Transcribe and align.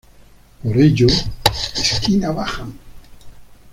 Por 0.63 0.77
ello 0.79 1.05
"¡Esquina 1.85 2.31
bajan! 2.31 2.73